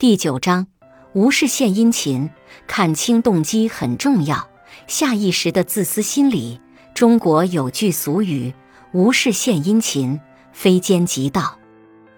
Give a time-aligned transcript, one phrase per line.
[0.00, 0.68] 第九章，
[1.12, 2.30] 无事献殷勤，
[2.68, 4.48] 看清动机很重要。
[4.86, 6.60] 下意识的自私心理。
[6.94, 8.54] 中国有句俗语
[8.94, 10.20] ：“无事献殷勤，
[10.52, 11.58] 非奸即盗。”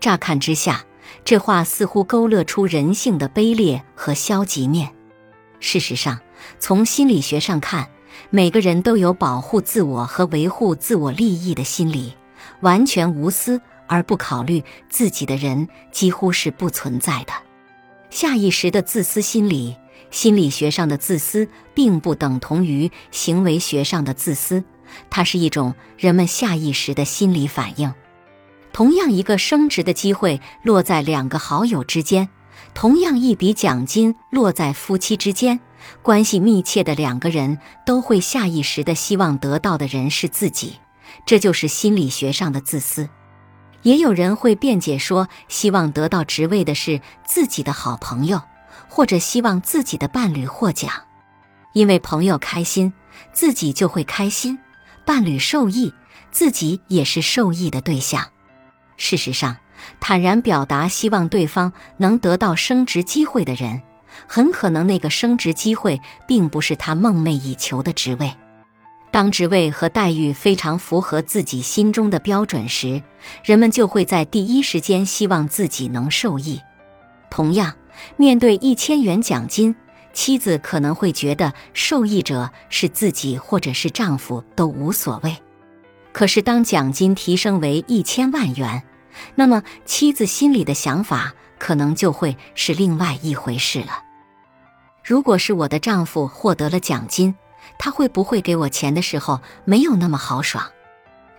[0.00, 0.84] 乍看之下，
[1.24, 4.92] 这话似乎勾勒出人性的卑劣和消极面。
[5.58, 6.20] 事实上，
[6.58, 7.88] 从心理学上看，
[8.28, 12.12] 每个人都有保护自我和维护自我利益的心理，
[12.60, 17.32] 完全无私而不考虑自己的人几乎是不存在的。
[18.12, 19.74] 下意识的自私心理，
[20.10, 24.62] 心理学上的自私并不等同于行为学上的自私，
[25.08, 27.94] 它是一种人们下意识的心理反应。
[28.70, 32.28] 同样一个升职的机会落在两个好友之间，
[32.74, 35.58] 同样一笔奖金落在夫妻之间，
[36.02, 40.74] 关系密切的两个人都会下意识的希望得到的人是自己，
[41.24, 43.08] 这就是心理学上的自私。
[43.82, 48.40] 也有人会辩解说，希望得到职位的是自己的好朋友，
[48.88, 50.90] 或者希望自己的伴侣获奖，
[51.72, 52.92] 因为朋友开心，
[53.32, 54.56] 自己就会开心；
[55.04, 55.92] 伴侣受益，
[56.30, 58.28] 自己也是受益的对象。
[58.96, 59.56] 事实上，
[59.98, 63.82] 坦然表达希望对方能得到升职机会的人，
[64.28, 68.32] 很可能那个升职机会并不是他梦寐以求的职位。
[69.12, 73.02] 当职位和待遇非常符合自己心中的标准时，
[73.44, 76.58] 人们就会在第一时间希望自己能受益。
[77.30, 77.74] 同样，
[78.16, 79.76] 面对一千元奖金，
[80.14, 85.36] 妻子可能会觉得受益者是自己或者是丈夫都无所谓。
[86.10, 88.82] 可是，当奖金提升为一千万元，
[89.34, 94.02] 那么妻子心里的想法可能就会是另外一回事了。
[95.04, 97.34] 如果是我的丈夫获得了奖金，
[97.78, 100.64] 他会不会给我钱的时候没有那么豪爽？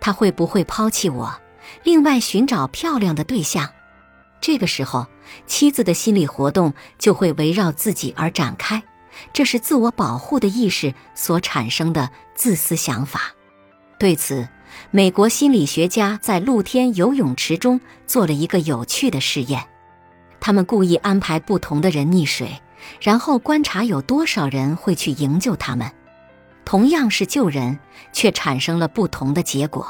[0.00, 1.34] 他会不会抛弃我，
[1.82, 3.68] 另外寻找漂亮的对象？
[4.40, 5.06] 这个时候，
[5.46, 8.82] 妻子的心理活动就会围绕自己而展开，
[9.32, 13.32] 这是自我保护的意识所产生的自私想法。
[13.98, 14.46] 对此，
[14.90, 19.64] 美国心理学家在露天游泳池中做了一个有趣的试验，
[20.38, 22.60] 他们故意安排不同的人溺水，
[23.00, 25.90] 然后观察有多少人会去营救他们。
[26.66, 27.78] 同样是救人，
[28.12, 29.86] 却产生了不同的结果。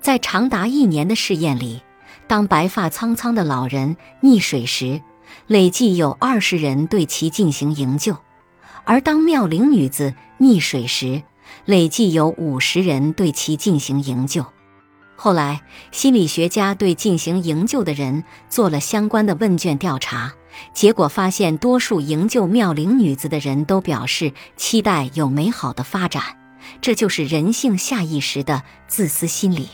[0.00, 1.82] 在长达一年的试验里，
[2.28, 5.02] 当白发苍苍的老人溺水时，
[5.48, 8.14] 累计有二十人对其进行营救；
[8.84, 11.24] 而当妙龄女子溺水时，
[11.64, 14.46] 累计有五十人对其进行营救。
[15.20, 20.32] 后来，心理学家对进行营救的人做了相关的问卷调查。
[20.72, 26.22] 结果发现，多数营救妙龄女子的人都表示期待有美好的发展，
[26.80, 29.68] 这就是人性下意识的自私心理。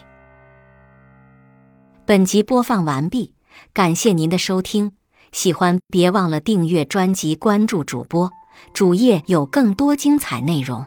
[2.06, 3.34] 本集播放完毕，
[3.74, 4.92] 感谢您的收听，
[5.30, 8.30] 喜欢别忘了订阅专辑、关注主播，
[8.72, 10.86] 主页有更多精彩内容。